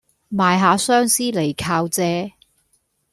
[0.33, 2.33] 賣吓相思嚟靠借